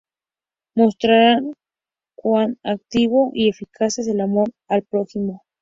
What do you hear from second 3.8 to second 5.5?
es el amor al prójimo.